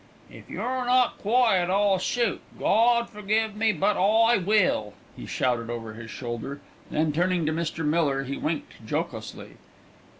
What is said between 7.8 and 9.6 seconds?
Miller he winked jocosely.